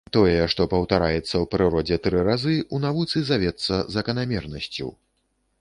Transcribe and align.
Тое, 0.15 0.37
што 0.53 0.65
паўтараецца 0.71 1.19
ў 1.41 1.45
прыродзе 1.51 1.99
тры 2.07 2.25
разы, 2.29 2.55
у 2.77 2.81
навуцы 2.89 3.23
завецца 3.31 3.81
заканамернасцю. 3.99 4.91